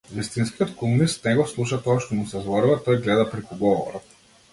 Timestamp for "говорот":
3.61-4.17